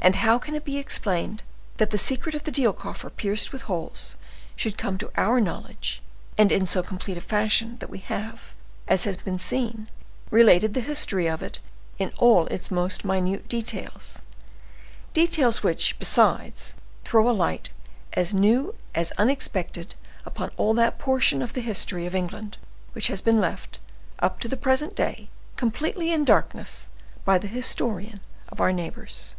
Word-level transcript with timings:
And 0.00 0.14
how 0.14 0.38
can 0.38 0.54
it 0.54 0.64
be 0.64 0.78
explained 0.78 1.42
that 1.76 1.90
the 1.90 1.98
secret 1.98 2.34
of 2.34 2.44
the 2.44 2.52
deal 2.52 2.72
coffer 2.72 3.10
pierced 3.10 3.52
with 3.52 3.62
holes 3.62 4.16
should 4.56 4.78
come 4.78 4.96
to 4.96 5.10
our 5.16 5.38
knowledge, 5.38 6.00
and 6.38 6.50
in 6.50 6.64
so 6.64 6.82
complete 6.82 7.18
a 7.18 7.20
fashion 7.20 7.76
that 7.78 7.90
we 7.90 7.98
have, 7.98 8.54
as 8.86 9.04
has 9.04 9.18
been 9.18 9.38
seen, 9.40 9.88
related 10.30 10.72
the 10.72 10.80
history 10.80 11.26
of 11.28 11.42
it 11.42 11.58
in 11.98 12.12
all 12.16 12.46
its 12.46 12.70
most 12.70 13.04
minute 13.04 13.48
details; 13.48 14.22
details 15.12 15.62
which, 15.62 15.98
besides, 15.98 16.74
throw 17.04 17.28
a 17.28 17.32
light 17.34 17.68
as 18.14 18.32
new 18.32 18.76
as 18.94 19.12
unexpected 19.18 19.94
upon 20.24 20.52
all 20.56 20.72
that 20.74 20.98
portion 20.98 21.42
of 21.42 21.52
the 21.52 21.60
history 21.60 22.06
of 22.06 22.14
England 22.14 22.56
which 22.92 23.08
has 23.08 23.20
been 23.20 23.40
left, 23.40 23.78
up 24.20 24.38
to 24.40 24.48
the 24.48 24.56
present 24.56 24.94
day, 24.94 25.28
completely 25.56 26.12
in 26.12 26.24
darkness 26.24 26.86
by 27.26 27.36
the 27.36 27.48
historian 27.48 28.20
of 28.48 28.58
our 28.58 28.72
neighbors? 28.72 29.34